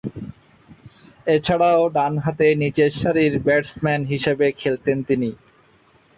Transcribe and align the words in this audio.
এছাড়াও, 1.27 1.81
ডানহাতে 1.95 2.47
নিচেরসারির 2.61 3.33
ব্যাটসম্যান 3.45 4.01
হিসেবে 4.05 4.47
খেলতেন 4.61 4.97
তিনি। 5.03 5.29